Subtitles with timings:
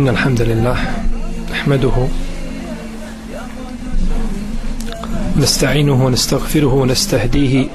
[0.00, 0.76] إن الحمد لله
[1.52, 2.08] نحمده
[5.36, 7.66] نستعينه ونستغفره ونستهديه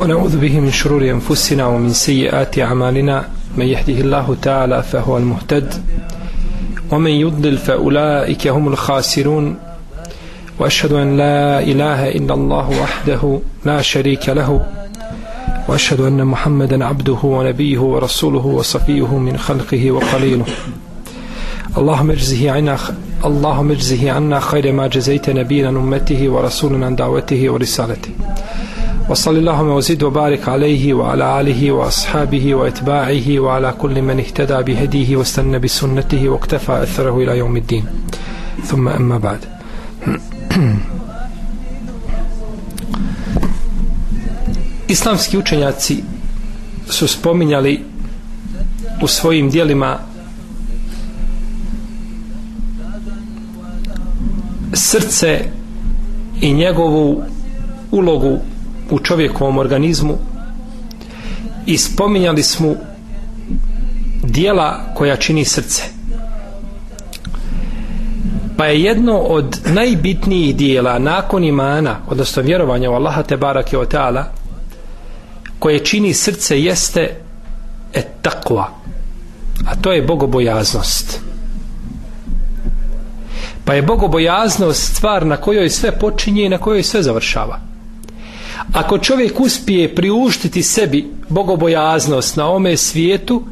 [0.00, 3.24] ونعوذ به من شرور أنفسنا ومن سيئات أعمالنا.
[3.56, 5.74] من يهده الله تعالى فهو المهتد
[6.90, 9.56] ومن يضلل فأولئك هم الخاسرون.
[10.58, 14.66] وأشهد أن لا إله إلا الله وحده لا شريك له.
[15.68, 20.44] وأشهد أن محمدا عبده ونبيه ورسوله وصفيه من خلقه وقليله.
[21.78, 22.78] اللهم اجزه عنا
[23.24, 28.10] اللهم اجزه عنا خير ما جزيت نبينا أمته ورسولا عن دعوته ورسالته.
[29.10, 35.58] وصل اللهم وزد وبارك عليه وعلى آله وأصحابه وإتباعه وعلى كل من اهتدى بهديه واستنى
[35.58, 37.84] بسنته واكتفى أثره إلى يوم الدين.
[38.64, 39.40] ثم أما بعد.
[44.90, 46.02] Islamski učenjaci
[46.88, 47.84] su spominjali
[49.02, 49.98] u svojim dijelima
[54.72, 55.44] srce
[56.40, 57.22] i njegovu
[57.90, 58.38] ulogu
[58.90, 60.18] u čovjekovom organizmu
[61.66, 62.74] i spominjali smo
[64.24, 65.82] dijela koja čini srce.
[68.56, 73.84] Pa je jedno od najbitnijih dijela nakon imana odnosno vjerovanja u Allaha te barake o
[73.84, 74.24] ta'ala
[75.60, 77.08] koje čini srce jeste
[77.92, 78.80] et takva
[79.66, 81.20] a to je bogobojaznost.
[83.64, 87.60] Pa je bogobojaznost stvar na kojoj sve počinje i na kojoj sve završava.
[88.72, 93.42] Ako čovjek uspije priuštiti sebi bogobojaznost na ome svijetu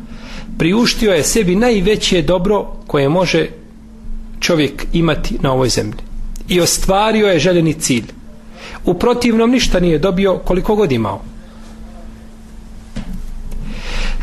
[0.59, 3.49] priuštio je sebi najveće dobro koje može
[4.41, 6.03] čovjek imati na ovoj zemlji.
[6.49, 8.05] I ostvario je željeni cilj.
[8.85, 11.21] U protivnom ništa nije dobio koliko god imao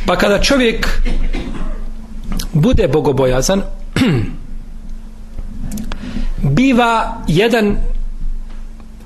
[0.06, 1.02] pa kada čovjek
[2.54, 3.62] bude bogobojazan
[6.56, 7.78] biva jedan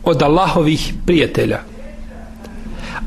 [0.03, 1.59] od Allahovih prijatelja.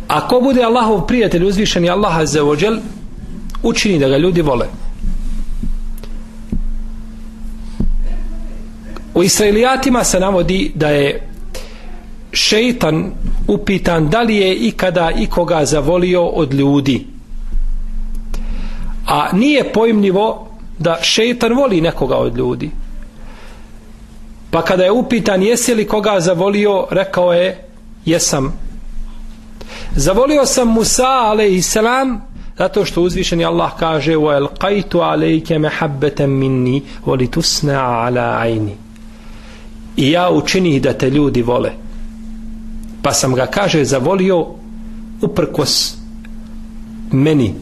[0.09, 2.79] Ako bude Allahov prijatelj uzvišen i Allah azzawajal
[3.63, 4.67] učini da ga ljudi vole.
[9.15, 11.29] U Israelijatima se navodi da je
[12.33, 13.13] šeitan
[13.49, 17.12] upitan da li je ikada ikoga zavolio od ljudi
[19.07, 20.49] a nije pojmljivo
[20.79, 22.71] da šeitan voli nekoga od ljudi.
[24.51, 27.65] Pa kada je upitan jesi li koga zavolio rekao je
[28.05, 28.59] jesam.
[29.97, 37.17] Zavolio sam Musa alaihissalam zato što uzvišeni Allah kaže wa alqaitu alayka mahabbatan minni wa
[38.07, 38.77] ala ayni.
[39.97, 41.73] I ja učinih da te ljudi vole.
[43.03, 44.47] Pa sam ga kaže zavolio
[45.23, 45.97] uprkos
[47.13, 47.55] meni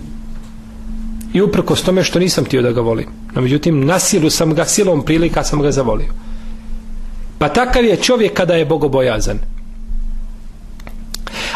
[1.32, 3.06] i uprkos tome što nisam htio da ga volim.
[3.34, 6.08] No međutim na silu sam ga silom prilika sam ga zavolio.
[7.38, 9.38] Pa takav je čovjek kada je bogobojazan.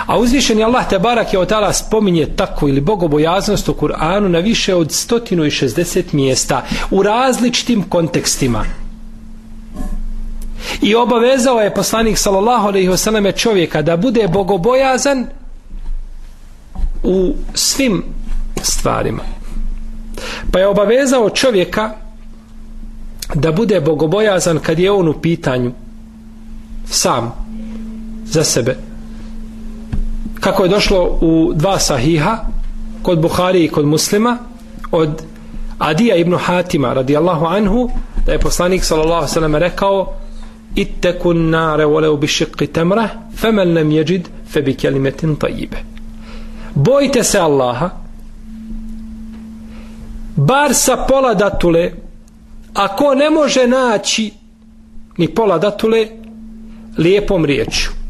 [0.07, 4.75] A uzvišeni Allah te barak je otala spominje tako ili bogobojaznost u Kur'anu na više
[4.75, 8.65] od 160 mjesta u različitim kontekstima.
[10.83, 15.27] I obavezao je poslanik sallallahu alejhi ve selleme čovjeka da bude bogobojazan
[17.03, 18.03] u svim
[18.63, 19.23] stvarima
[20.53, 21.91] pa je obavezao čovjeka
[23.35, 25.73] da bude bogobojazan kad je on u pitanju
[26.87, 27.33] sam
[28.25, 28.77] za sebe.
[30.41, 32.39] Kako je došlo u dva sahiha
[33.03, 34.39] kod Buhari i kod muslima
[34.93, 35.23] od
[35.79, 37.91] Adija ibn Hatima radijallahu anhu
[38.27, 40.15] da je poslanik sallallahu sallam rekao
[40.75, 45.77] ittekun nare voleu bi šiqi temre femel nem jeđid febi kelimetin tajibe.
[46.75, 47.91] Bojte se Allaha
[50.37, 51.93] bar sa pola datule.
[52.75, 54.33] Ako ne može naći
[55.17, 56.09] ni pola datule
[56.99, 58.05] lijepom riječu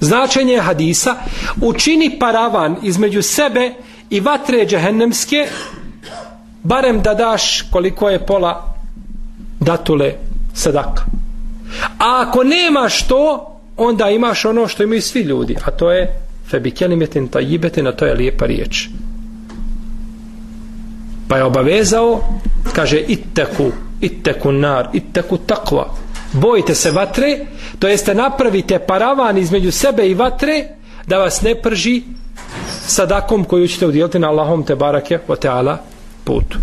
[0.00, 1.14] značenje hadisa
[1.60, 3.72] učini paravan između sebe
[4.10, 5.46] i vatre džehennemske
[6.62, 8.74] barem da daš koliko je pola
[9.60, 10.14] datule
[10.54, 11.04] sadaka.
[11.98, 16.20] A ako nemaš to onda imaš ono što imaju svi ljudi a to je
[16.50, 18.88] febikelimetin tajibetin a to je lijepa riječ
[21.28, 22.20] pa je obavezao
[22.72, 23.70] kaže itteku
[24.00, 25.94] itteku nar itteku takva
[26.32, 27.38] bojite se vatre
[27.78, 30.64] to jeste napravite paravan između sebe i vatre
[31.06, 32.02] da vas ne prži
[32.86, 35.78] sadakom koju ćete udjeliti na Allahom te barake o teala
[36.24, 36.58] putu.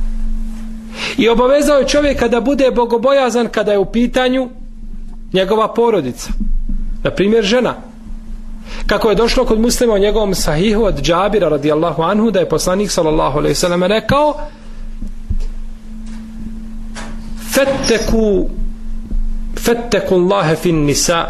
[1.17, 4.49] I obavezao je čovjeka da bude bogobojazan kada je u pitanju
[5.33, 6.29] njegova porodica.
[7.03, 7.75] Na primjer žena
[8.87, 12.91] kako je došlo kod muslima u njegovom sahihu od Džabira radijallahu anhu da je poslanik
[12.91, 14.35] sallallahu alaihi sallam rekao
[17.53, 18.49] fetteku
[19.59, 21.25] fetteku Allahe fin nisa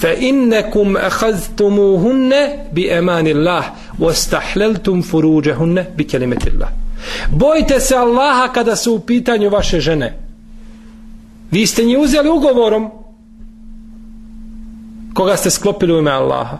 [0.00, 3.64] fa innekum ahaztumuhunne bi emanillah
[3.98, 6.68] wastahlaltum furujahunna bi kalimatillah
[7.30, 10.18] bojte se Allaha kada su u pitanju vaše žene.
[11.50, 12.90] Vi ste nje uzeli ugovorom
[15.14, 16.58] koga ste sklopili u ime Allaha?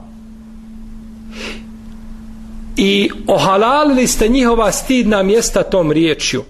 [2.77, 6.43] I ohalalili ste njihova stidna mjesta tom riječju.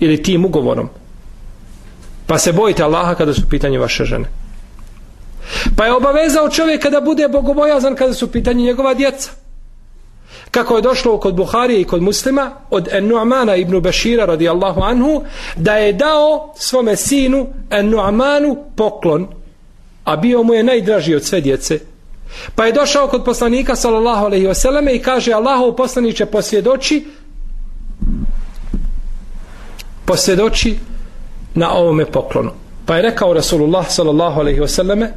[0.00, 0.88] Ili tim ugovorom.
[2.26, 4.24] Pa se bojite Allaha kada su pitanje vaše žene.
[5.76, 9.30] Pa je obavezao čovjeka da bude bogobojazan kada su pitanje njegova djeca.
[10.50, 15.22] Kako je došlo kod Buharije i kod muslima od Ennu'mana ibn Bashira radijallahu anhu
[15.56, 19.41] da je dao svome sinu Ennu'manu poklon
[20.04, 21.80] a bio mu je najdraži od sve djece.
[22.54, 27.06] Pa je došao kod poslanika sallallahu alejhi ve selleme i kaže Allahov poslanice posvjedoči
[30.04, 30.78] posvjedoči
[31.54, 32.50] na ovome poklonu.
[32.86, 35.12] Pa je rekao Rasulullah sallallahu alejhi ve selleme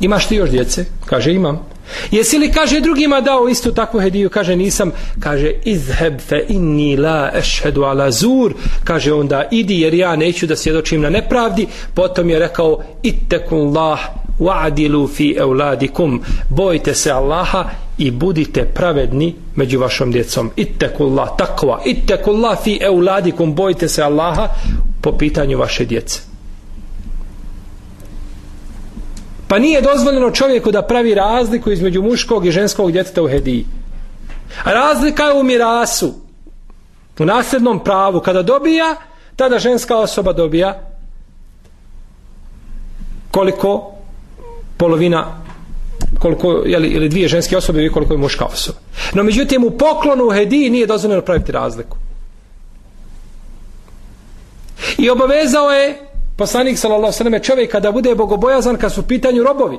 [0.00, 0.84] imaš ti još djece?
[1.06, 1.71] kaže imam.
[2.10, 4.30] Jesi li, kaže, drugima dao istu takvu hediju?
[4.30, 4.92] Kaže, nisam.
[5.20, 8.54] Kaže, izheb fe inni la ešhedu ala zur.
[8.84, 11.66] Kaže, onda idi jer ja neću da svjedočim na nepravdi.
[11.94, 14.00] Potom je rekao, ittekun lah
[14.38, 16.22] wa'adilu fi euladikum.
[16.48, 20.50] Bojte se Allaha i budite pravedni među vašom djecom.
[20.56, 21.80] Ittekun lah takva.
[21.84, 23.54] Ittekun lah fi euladikum.
[23.54, 24.48] Bojte se Allaha
[25.00, 26.31] po pitanju vaše djece.
[29.52, 33.66] Pa nije dozvoljeno čovjeku da pravi razliku između muškog i ženskog djeteta u hediji.
[34.64, 36.14] A razlika je u mirasu.
[37.18, 38.20] U nasljednom pravu.
[38.20, 38.96] Kada dobija,
[39.36, 40.80] tada ženska osoba dobija
[43.30, 43.92] koliko
[44.76, 45.42] polovina
[46.18, 48.78] koliko, jeli, ili dvije ženske osobe ili koliko je muška osoba.
[49.12, 51.96] No međutim u poklonu u hediji nije dozvoljeno praviti razliku.
[54.98, 59.78] I obavezao je poslanik sallallahu sallam čovjek kada bude bogobojazan kad su u pitanju robovi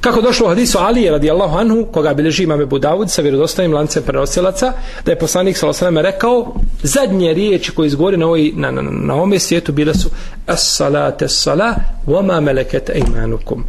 [0.00, 4.72] Kako došlo u hadisu Ali radijallahu anhu, koga bilježi imame Budavud sa vjerodostavim lancem prenosilaca,
[5.04, 6.02] da je poslanik s.a.v.
[6.02, 10.10] rekao, zadnje riječi koje izgovori na, ovoj, na, na, na ome svijetu bile su
[10.46, 11.74] as salate sala,
[12.06, 13.64] wama meleket ejmanukum.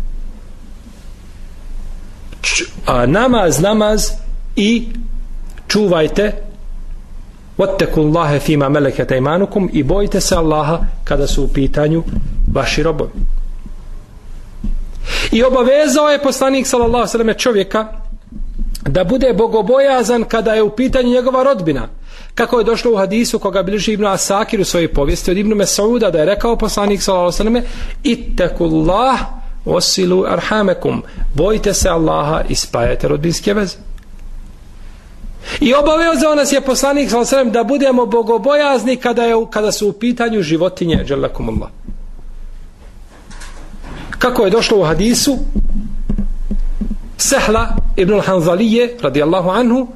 [2.85, 4.09] A namaz, namaz
[4.55, 4.87] i
[5.67, 6.50] čuvajte
[7.57, 12.03] Wattaku Allahe fima meleket imanukum i bojite se Allaha kada su u pitanju
[12.53, 13.11] vaši robovi.
[15.31, 17.87] I obavezao je poslanik sallallahu sallam čovjeka
[18.87, 21.87] da bude bogobojazan kada je u pitanju njegova rodbina.
[22.35, 26.11] Kako je došlo u hadisu koga bliži Ibnu Asakir u svojoj povijesti od Ibnu Mesauda
[26.11, 27.63] da je rekao poslanik sallallahu sallam
[28.03, 29.19] Ittaku Allah
[29.65, 31.03] osilu arhamekum
[31.35, 33.90] bojite se Allaha i spajajte rodbinske veze.
[35.59, 40.41] I obavezao nas je poslanik sallallahu da budemo bogobojazni kada je kada su u pitanju
[40.41, 41.69] životinje dželakumullah.
[44.19, 45.37] Kako je došlo u hadisu
[47.17, 49.87] Sehla ibn al-Hanzalije radijallahu anhu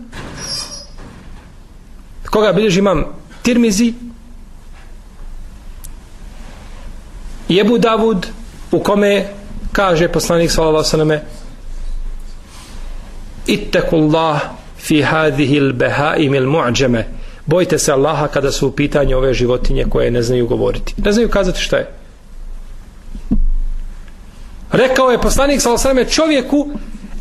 [2.30, 3.06] koga bilježi imam
[3.42, 3.94] Tirmizi
[7.50, 8.28] Jebu Davud
[8.72, 9.28] u kome
[9.72, 11.24] kaže poslanik sallallahu alejhi ve selleme
[13.48, 14.55] ittakullah
[14.85, 17.03] fi hadhihi al-bahaim al-mu'jama
[17.47, 21.29] bojte se Allaha kada su u pitanju ove životinje koje ne znaju govoriti ne znaju
[21.29, 21.89] kazati šta je
[24.73, 26.69] rekao je poslanik sallallahu alejhi čovjeku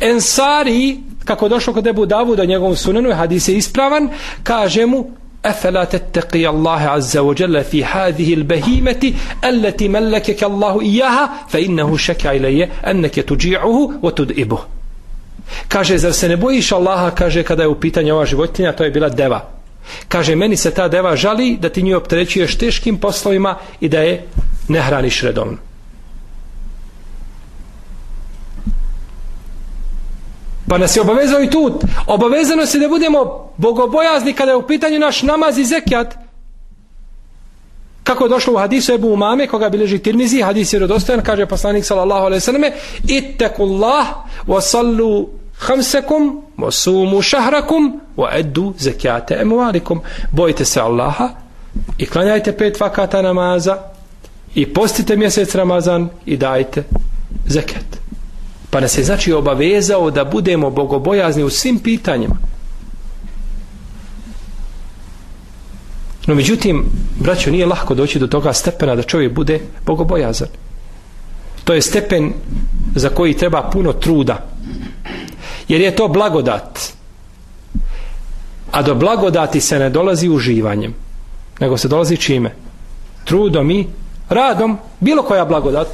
[0.00, 4.10] ensari kako došlo kod Ebu Davuda u njegovom sunenu hadis je ispravan
[4.42, 5.10] kaže mu
[5.44, 9.12] أفلا تتقي الله عز وجل في هذه البهيمة
[9.44, 14.58] التي ملكك الله إياها فإنه شك إلي أنك تجيعه وتدئبه
[15.67, 18.91] Kaže, zar se ne bojiš Allaha, kaže, kada je u pitanju ova životinja, to je
[18.91, 19.49] bila deva.
[20.07, 24.25] Kaže, meni se ta deva žali da ti nju opterećuješ teškim poslovima i da je
[24.67, 25.57] ne hraniš redovno.
[30.67, 31.79] Pa nas je obavezao i tu.
[32.07, 36.24] Obavezano se da budemo bogobojazni kada je u pitanju naš namaz i zekijat.
[38.05, 41.85] Kako je došlo u hadisu Ebu Umame, koga bileži Tirmizi, hadis je rodostojan, kaže poslanik
[41.85, 42.63] sallallahu alaihi sallam,
[43.07, 44.07] ittakullah
[44.47, 50.01] wa sallu khamsakum wa shahrakum wa eddu zakata emualikum.
[50.31, 51.29] bojte se Allaha
[51.97, 53.77] i klanjajte pet vakata namaza
[54.55, 56.83] i postite mjesec Ramazan i dajte
[57.47, 57.85] zekat.
[58.69, 62.35] pa nas je znači obavezao da budemo bogobojazni u svim pitanjima
[66.25, 66.85] No međutim,
[67.19, 70.47] braćo, nije lahko doći do toga stepena da čovjek bude bogobojazan.
[71.63, 72.33] To je stepen
[72.95, 74.45] za koji treba puno truda.
[75.67, 76.79] Jer je to blagodat.
[78.71, 80.93] A do blagodati se ne dolazi uživanjem.
[81.59, 82.55] Nego se dolazi čime?
[83.23, 83.87] Trudom i
[84.29, 84.77] radom.
[84.99, 85.87] Bilo koja blagodat.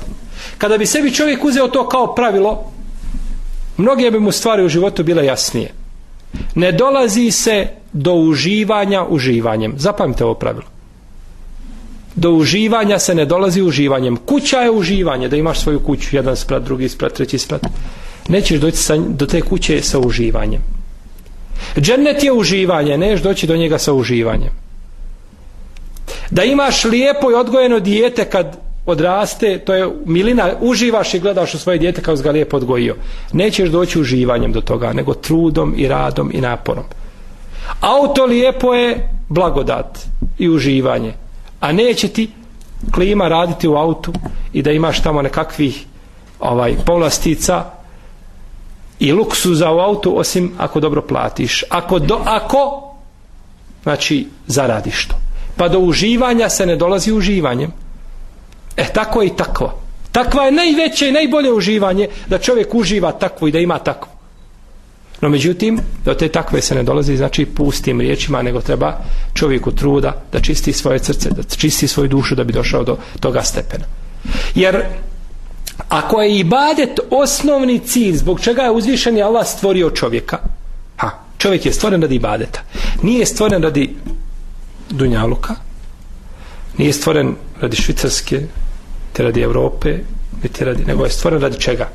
[0.58, 2.72] Kada bi sebi čovjek uzeo to kao pravilo,
[3.78, 5.81] mnoge bi mu stvari u životu bile jasnije.
[6.56, 9.74] Ne dolazi se do uživanja uživanjem.
[9.78, 10.66] Zapamite ovo pravilo.
[12.16, 14.18] Do uživanja se ne dolazi uživanjem.
[14.18, 17.62] Kuća je uživanje, da imaš svoju kuću, jedan sprat, drugi sprat, treći sprat.
[18.30, 20.62] Nećeš doći sa, do te kuće sa uživanjem.
[21.78, 24.52] Džennet je uživanje, neš doći do njega sa uživanjem.
[26.30, 31.60] Da imaš lijepo i odgojeno dijete kad odraste, to je milina, uživaš i gledaš u
[31.60, 32.96] svoje dijete kao ga lijepo odgojio.
[33.34, 36.84] Nećeš doći uživanjem do toga, nego trudom i radom i naporom.
[37.82, 40.00] Auto lijepo je blagodat
[40.38, 41.14] i uživanje.
[41.60, 42.32] A neće ti
[42.92, 44.14] klima raditi u autu
[44.54, 45.86] i da imaš tamo nekakvih
[46.40, 47.66] ovaj povlastica
[49.00, 51.64] i luksuza u autu osim ako dobro platiš.
[51.70, 52.92] Ako, do, ako
[53.84, 55.16] znači zaradiš to.
[55.58, 57.72] Pa do uživanja se ne dolazi uživanjem.
[58.82, 59.74] E tako je i takva.
[60.12, 64.10] Takva je najveće i najbolje uživanje da čovjek uživa takvu i da ima takvu.
[65.22, 68.98] No međutim, do te takve se ne dolazi znači pustim riječima, nego treba
[69.34, 73.44] čovjeku truda da čisti svoje srce, da čisti svoju dušu da bi došao do toga
[73.44, 73.86] stepena.
[74.56, 74.84] Jer
[75.90, 80.38] ako je ibadet osnovni cilj zbog čega je uzvišen Allah stvorio čovjeka,
[80.98, 82.62] ha, čovjek je stvoren radi ibadeta.
[83.04, 83.96] Nije stvoren radi
[84.90, 85.56] Dunjaluka,
[86.78, 88.42] nije stvoren radi Švicarske,
[89.14, 89.98] te radi Evrope,
[90.44, 91.90] niti radi, nego je stvoren radi čega?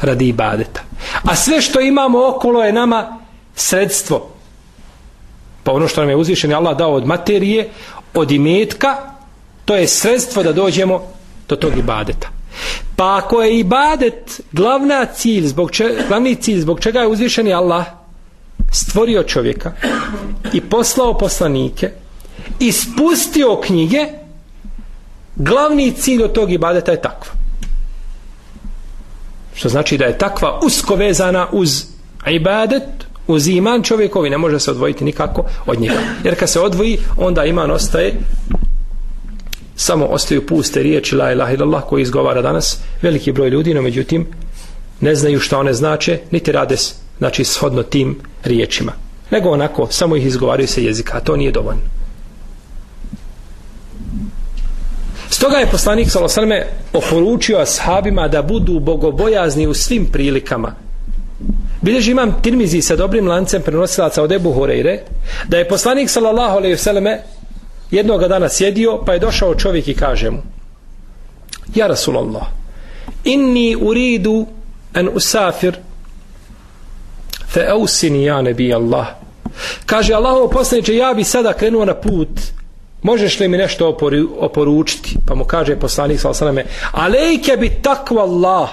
[0.00, 0.80] Radi ibadeta.
[1.22, 3.18] A sve što imamo okolo je nama
[3.54, 4.30] sredstvo.
[5.62, 7.68] Pa ono što nam je uzvišen je Allah dao od materije,
[8.14, 8.96] od imetka,
[9.64, 11.02] to je sredstvo da dođemo
[11.48, 12.28] do tog ibadeta.
[12.96, 17.54] Pa ako je ibadet glavna cilj, zbog če, glavni cilj zbog čega je uzvišen je
[17.54, 17.86] Allah
[18.72, 19.72] stvorio čovjeka
[20.52, 21.90] i poslao poslanike
[22.60, 24.06] i spustio knjige,
[25.36, 27.32] glavni cilj od tog ibadeta je takva.
[29.54, 31.84] Što znači da je takva usko vezana uz
[32.30, 32.82] ibadet,
[33.26, 36.00] uz iman čovjekovi, ne može se odvojiti nikako od njega.
[36.24, 38.14] Jer kad se odvoji, onda iman ostaje
[39.76, 44.26] samo ostaju puste riječi la ilaha illallah koji izgovara danas veliki broj ljudi, no međutim
[45.00, 46.76] ne znaju šta one znače, niti rade
[47.18, 48.92] znači shodno tim riječima.
[49.30, 51.82] Nego onako, samo ih izgovaraju sa jezika, a to nije dovoljno.
[55.44, 60.74] Stoga je poslanik Salosaleme oporučio ashabima da budu bogobojazni u svim prilikama.
[61.82, 65.00] Bileži imam tirmizi sa dobrim lancem prenosilaca od Ebu Horeire,
[65.48, 67.22] da je poslanik sallallahu alaihi vseleme
[67.90, 70.38] jednog dana sjedio, pa je došao čovjek i kaže mu
[71.74, 72.46] Ja Rasulallah,
[73.24, 74.46] inni uridu
[74.94, 75.76] an usafir
[77.48, 79.06] fe ausini ja nebi Allah.
[79.86, 82.28] Kaže Allah, poslaniče, ja bi sada krenuo na put
[83.04, 85.16] možeš li mi nešto oporu, oporučiti?
[85.26, 86.32] Pa mu kaže poslanik sa
[86.92, 88.68] alejke bi takva Allah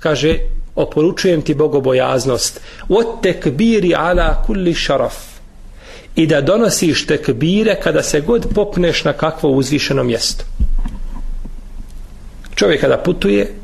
[0.00, 0.38] kaže
[0.74, 2.60] oporučujem ti bogobojaznost.
[2.88, 5.14] Od tekbiri ala kulli šaraf
[6.14, 10.44] i da donosiš tekbire kada se god popneš na kakvo uzvišeno mjesto.
[12.54, 13.54] Čovjek kada putuje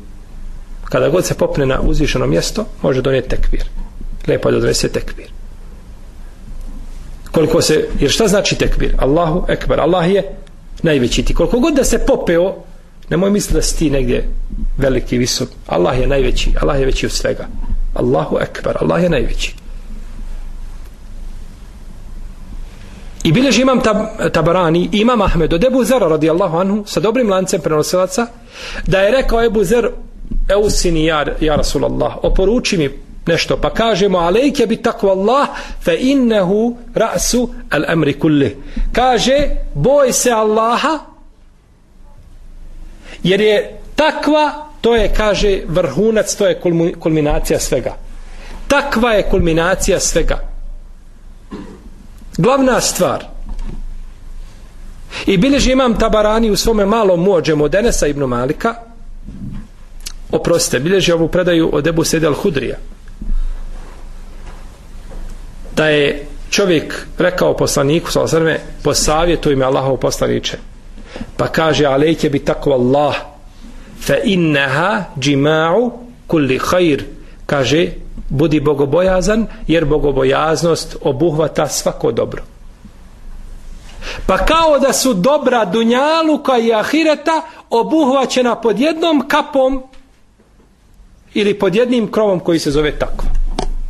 [0.85, 3.63] kada god se popne na uzvišeno mjesto može donijeti tekbir.
[4.27, 5.25] Lepo da donese tekbir
[7.33, 8.95] koliko se, jer šta znači tekbir?
[8.97, 10.23] Allahu ekber, Allah je
[10.83, 11.33] najveći ti.
[11.33, 12.55] Koliko god da se popeo,
[13.09, 14.29] nemoj misliti da si ti negdje
[14.77, 15.49] veliki, visok.
[15.67, 17.47] Allah je najveći, Allah je veći od svega.
[17.93, 19.55] Allahu ekber, Allah je najveći.
[23.23, 23.97] I bileži imam tab,
[24.33, 28.27] tabarani, imam Ahmed od Ebu Zera radijallahu anhu sa dobrim lancem prenosilaca
[28.87, 29.89] da je rekao Ebu Zer
[30.49, 32.89] Eusini ja, ja Rasulallah oporuči mi
[33.25, 33.57] nešto.
[33.57, 35.47] Pa kažemo alejke bi takva Allah
[35.81, 38.57] fa innehu ra'su al amri kulli.
[38.93, 40.99] Kaže boj se Allaha
[43.23, 46.59] jer je takva to je kaže vrhunac to je
[46.99, 47.95] kulminacija svega.
[48.67, 50.39] Takva je kulminacija svega.
[52.37, 53.25] Glavna stvar.
[55.25, 58.75] I bileži imam tabarani u svome malom muođemu od Enesa ibn Malika.
[60.31, 62.75] Oprostite, bileži ovu predaju od Ebu Sede al-Hudrija
[65.75, 70.57] da je čovjek rekao poslaniku sa osrme posavjetuj me Allahov poslaniče.
[71.37, 73.15] Pa kaže alejke bi tako Allah
[74.05, 75.91] fa innaha džima'u
[76.27, 77.03] kulli khair
[77.45, 77.87] kaže
[78.29, 82.43] budi bogobojazan jer bogobojaznost obuhvata svako dobro.
[84.25, 89.83] Pa kao da su dobra dunjaluka i ahireta obuhvaćena pod jednom kapom
[91.33, 93.42] ili pod jednim krovom koji se zove takva.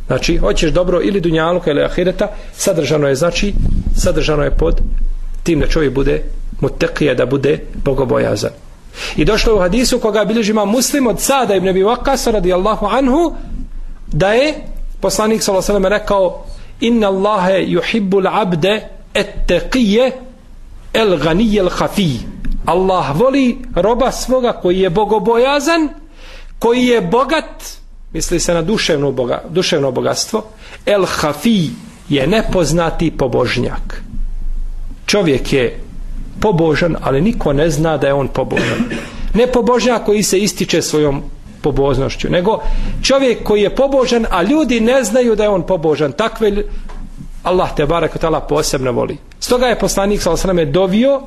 [0.06, 3.54] Znači, hoćeš dobro ili dunjaluka ili ahireta, sadržano je, znači,
[3.96, 4.80] sadržano je pod
[5.42, 6.22] tim da čovjek bude
[6.60, 8.50] mutekije, da bude bogobojazan.
[9.16, 13.34] I došlo u hadisu koga bilježi ima muslim od Sada ibn Abi Waqqas radijallahu anhu
[14.06, 14.54] da je
[15.00, 16.44] poslanik sallallahu alejhi ve sellem rekao
[16.80, 18.80] inna Allahe yuhibbu al-'abda
[19.14, 20.10] at-taqiyya
[20.94, 22.18] al-ghaniyya al-khafi
[22.66, 25.88] Allah voli roba svoga koji je bogobojazan
[26.58, 27.83] koji je bogat
[28.14, 30.44] misli se na duševno, boga, duševno bogatstvo.
[30.86, 31.68] El hafi
[32.08, 34.02] je nepoznati pobožnjak.
[35.06, 35.80] Čovjek je
[36.40, 38.84] pobožan ali niko ne zna da je on pobožan.
[39.34, 41.22] Ne pobožnjak koji se ističe svojom
[41.62, 42.58] poboznošću nego
[43.02, 46.12] čovjek koji je pobožan a ljudi ne znaju da je on pobožan.
[46.12, 46.52] Takve
[47.42, 49.18] Allah te barek tala posebno voli.
[49.40, 51.22] Stoga je poslanik sa osrame dovio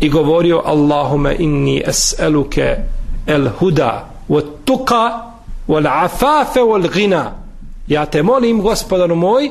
[0.00, 2.76] i govorio Allahume inni es'eluke
[3.26, 5.22] el huda wa tuka
[5.68, 7.32] wal gina
[7.86, 9.50] ja te molim gospodaru moj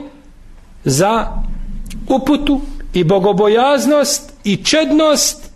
[0.86, 1.27] za
[2.08, 2.62] uputu
[2.94, 5.51] i bogobojaznost i čednost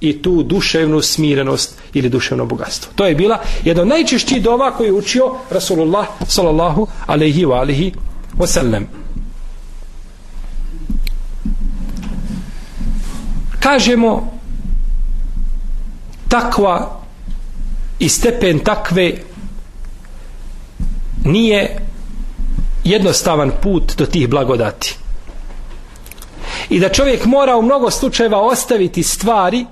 [0.00, 2.92] i tu duševnu smirenost ili duševno bogatstvo.
[2.94, 7.92] To je bila jedna od najčešćih dova koju je učio Rasulullah sallallahu alaihi wa alihi
[8.38, 8.84] wasallam.
[13.60, 14.38] Kažemo
[16.28, 17.00] takva
[17.98, 19.12] i stepen takve
[21.24, 21.78] nije
[22.84, 24.96] jednostavan put do tih blagodati.
[26.70, 29.66] I da čovjek mora u mnogo slučajeva ostaviti stvari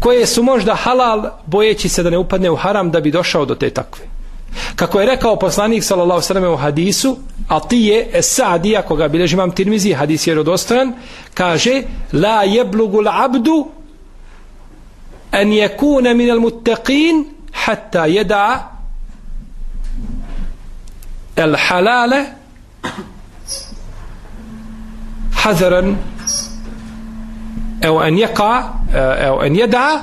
[0.00, 3.54] koje su možda halal bojeći se da ne upadne u haram da bi došao do
[3.54, 4.04] te takve.
[4.76, 9.34] Kako je rekao poslanik sallallahu sallam u hadisu, a ti je Esadi, ako ga bilježi
[9.34, 10.92] imam tirmizi, hadis je rodostojan,
[11.34, 13.68] kaže la jeblugul abdu
[15.34, 18.60] أن يكون من المتقين حتى يدع
[21.38, 22.26] الحلال
[25.32, 25.96] حذرا
[27.84, 30.00] أو أن يقع أو أن يدع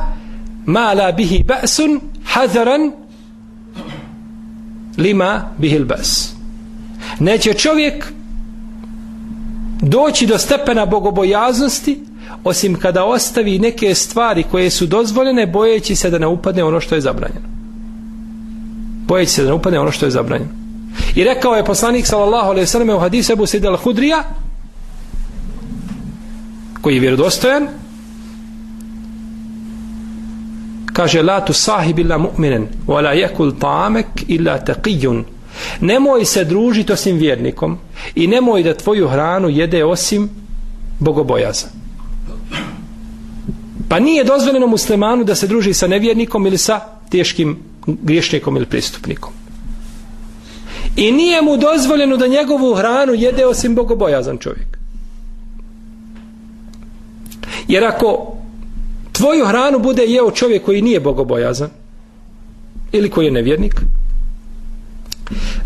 [0.66, 1.82] ما لا به بأس
[2.26, 2.92] حذرا
[4.98, 6.36] لما به البأس.
[7.20, 8.14] Neće čovjek
[9.82, 12.09] doći do stepena bogobojaznosti
[12.44, 16.96] osim kada ostavi neke stvari koje su dozvoljene bojeći se da ne upadne ono što
[16.96, 17.48] je zabranjeno.
[19.08, 20.52] Bojeći se da ne upadne ono što je zabranjeno.
[21.16, 24.24] I rekao je poslanik sallallahu alaihi sallam u hadisu Ebu Sejde al-Hudrija
[26.82, 27.68] koji je vjerodostojan
[30.94, 35.24] kaže la tu sahib illa mu'minen wa la yakul ta'amek illa taqiyun.
[35.82, 37.78] Nemoj se družiti osim vjernikom
[38.16, 40.30] i nemoj da tvoju hranu jede osim
[41.00, 41.79] bogobojazan
[43.90, 49.34] pa nije dozvoljeno muslimanu da se druži sa nevjernikom ili sa teškim griješnikom ili pristupnikom
[50.96, 54.80] i nije mu dozvoljeno da njegovu hranu jede osim bogobojazan čovjek
[57.70, 58.34] Jer ako
[59.12, 61.70] tvoju hranu bude jeo čovjek koji nije bogobojazan
[62.92, 63.82] ili koji je nevjernik,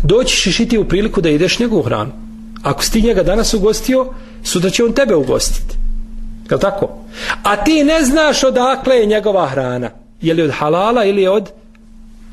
[0.02, 2.12] doći ćeš i ti u priliku da ideš njegovu hranu.
[2.62, 4.06] Ako si ti njega danas ugostio,
[4.42, 5.83] sutra će on tebe ugostiti.
[6.54, 6.88] Je tako?
[7.42, 9.90] A ti ne znaš odakle je njegova hrana.
[10.20, 11.50] Je li od halala ili od,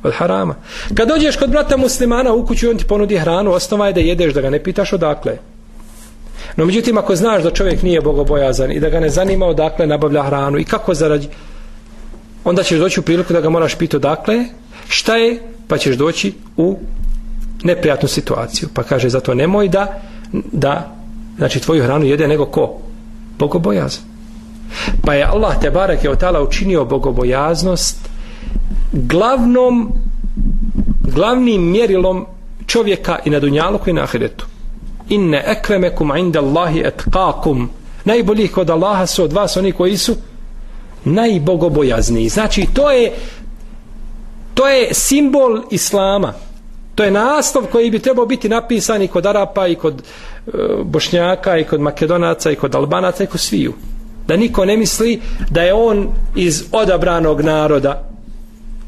[0.04, 0.56] od harama.
[0.94, 4.00] Kad dođeš kod brata muslimana u kuću i on ti ponudi hranu, osnova je da
[4.00, 5.38] jedeš, da ga ne pitaš odakle.
[6.56, 10.24] No međutim, ako znaš da čovjek nije bogobojazan i da ga ne zanima odakle nabavlja
[10.24, 11.28] hranu i kako zarađi,
[12.44, 14.46] onda ćeš doći u priliku da ga moraš pitati odakle,
[14.88, 16.80] šta je, pa ćeš doći u
[17.64, 18.70] neprijatnu situaciju.
[18.74, 20.02] Pa kaže, zato nemoj da,
[20.52, 20.96] da
[21.38, 22.78] znači, tvoju hranu jede nego ko?
[23.40, 24.11] Bogobojazan.
[25.06, 28.10] Pa je Allah te barek je otala tala učinio bogobojaznost
[28.92, 29.92] glavnom
[31.02, 32.26] glavnim mjerilom
[32.68, 34.46] čovjeka i na dunjalu i na ahiretu.
[35.10, 37.70] Inne ekremekum inda Allahi etkakum
[38.06, 40.16] najbolji kod Allaha su od vas oni koji su
[41.06, 42.30] najbogobojazniji.
[42.30, 43.12] Znači to je
[44.54, 46.34] to je simbol Islama.
[46.96, 50.02] To je naslov koji bi trebao biti napisan i kod Arapa i kod
[50.48, 50.52] e,
[50.84, 53.74] Bošnjaka i kod Makedonaca i kod Albanaca i kod sviju
[54.27, 58.09] da niko ne misli da je on iz odabranog naroda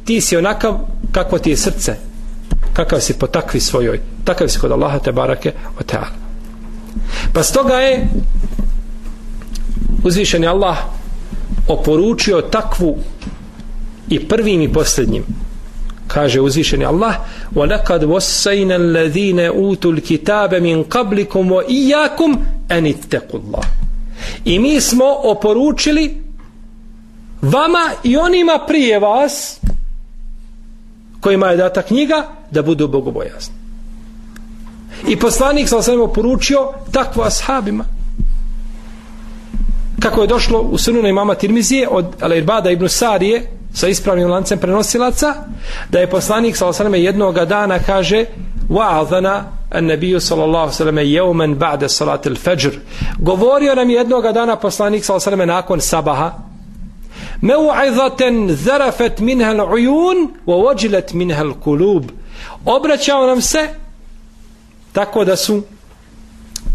[0.05, 0.79] ti si onakav
[1.13, 1.95] kako ti je srce
[2.73, 6.09] kakav si po takvi svojoj takav si kod Allaha te barake o teala
[7.33, 8.09] pa stoga je
[10.05, 10.77] uzvišeni Allah
[11.69, 12.99] oporučio takvu
[14.09, 15.25] i prvim i posljednjim
[16.07, 17.15] kaže uzvišeni Allah
[17.55, 22.31] وَلَقَدْ وَسَّيْنَ الَّذِينَ أُوتُوا الْكِتَابَ مِنْ قَبْلِكُمْ وَإِيَّاكُمْ
[22.71, 23.82] أَنِ اتَّقُوا اللَّهِ
[24.46, 26.24] i mi smo oporučili
[27.42, 29.60] vama i onima prije vas
[31.20, 33.54] kojima je data knjiga da budu bogobojazni.
[35.08, 37.86] I poslanik sa osam oporučio takvo ashabima.
[40.00, 45.34] Kako je došlo u sununa imama Tirmizije od Al-Irbada ibn Sarije sa ispravnim lancem prenosilaca
[45.90, 48.26] da je poslanik sa osam jednog dana kaže
[48.70, 52.74] wa'adhana an-nabiyyu sallallahu alejhi ve sellem yawman ba'da salati al-fajr
[53.20, 56.34] govorio nam jednog dana poslanik sallallahu alejhi ve sellem nakon sabaha
[57.42, 62.04] mau'izatan zarafat minha al-uyun wa wajilat minha al-qulub
[62.66, 63.70] obraćao nam se
[64.94, 65.64] tako da su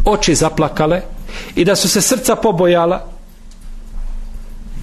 [0.05, 1.03] oči zaplakale
[1.55, 3.07] i da su se srca pobojala.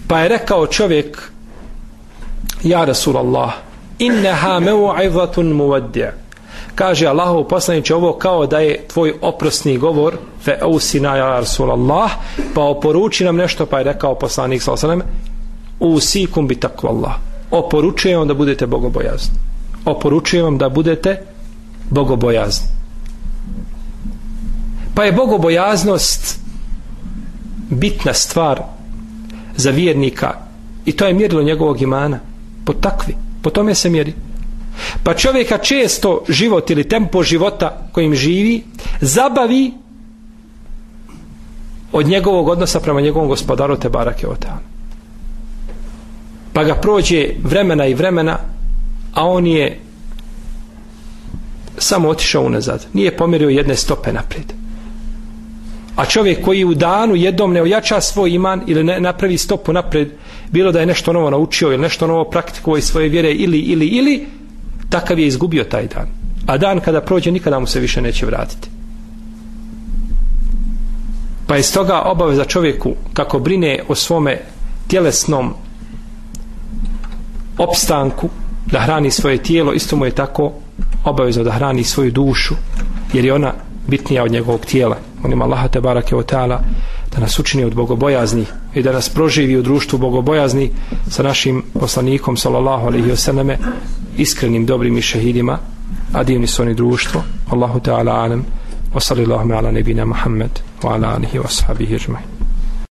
[0.08, 1.32] pa je rekao čovjek
[2.63, 3.54] ja Rasulallah
[4.00, 6.25] inneha mau'izatun muwaddi'
[6.76, 12.12] kaže Allahov poslanik ovo kao da je tvoj oprosni govor fe usina ja Rasulallah
[12.54, 15.06] pa oporuči nam nešto pa je rekao poslanik sallallahu alejhi ve
[15.80, 17.16] sellem usikum bi takvallah
[17.52, 19.36] oporučujem vam da budete bogobojazni.
[19.86, 21.22] Oporučujem vam da budete
[21.90, 22.68] bogobojazni.
[24.96, 26.40] Pa je bogobojaznost
[27.70, 28.62] bitna stvar
[29.56, 30.34] za vjernika
[30.86, 32.20] i to je mjerilo njegovog imana.
[32.66, 34.14] Po takvi, po tome se mjeri
[35.04, 38.64] pa čovjeka često život ili tempo života kojim živi
[39.02, 39.72] zabavi
[41.92, 44.60] od njegovog odnosa prema njegovom gospodaru te barake otan
[46.54, 48.38] pa ga prođe vremena i vremena
[49.14, 49.80] a on je
[51.78, 52.86] samo otišao unazad.
[52.94, 54.54] Nije pomirio jedne stope naprijed.
[55.96, 60.12] A čovjek koji u danu jednom ne ojača svoj iman ili ne napravi stopu naprijed
[60.52, 63.88] bilo da je nešto novo naučio ili nešto novo praktikovao iz svoje vjere ili, ili,
[63.88, 64.28] ili
[64.89, 66.08] takav je izgubio taj dan.
[66.45, 68.69] A dan kada prođe nikada mu se više neće vratiti.
[71.48, 74.41] Pa je stoga obaveza čovjeku kako brine o svome
[74.88, 75.54] tjelesnom
[77.58, 78.30] opstanku
[78.65, 79.74] da hrani svoje tijelo.
[79.74, 80.52] Isto mu je tako
[81.04, 82.56] obavezno da hrani svoju dušu
[83.13, 83.54] jer je ona
[83.88, 84.98] bitnija od njegovog tijela.
[85.21, 86.60] Molim Allaha te barake o ta'ala
[87.15, 90.71] da nas učini od bogobojazni i da nas proživi u društvu bogobojazni
[91.10, 93.58] sa našim poslanikom sallallahu alaihi wasallame
[94.17, 95.58] iskrenim dobrim i šehidima
[96.13, 97.23] a divni su oni društvo.
[97.49, 98.45] Allahu ta'ala alam.
[98.93, 102.35] Wa sallallahu ala nebina Muhammed wa ala alihi wa sahabihi ajma'in.